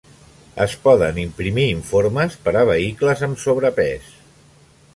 [0.63, 4.09] Es poden imprimir informes per a vehicles amb sobrepès.